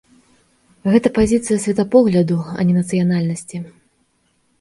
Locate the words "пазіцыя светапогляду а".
1.17-2.65